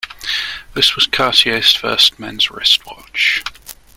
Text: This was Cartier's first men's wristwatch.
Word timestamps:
This 0.73 0.95
was 0.95 1.05
Cartier's 1.05 1.75
first 1.75 2.17
men's 2.17 2.49
wristwatch. 2.49 3.43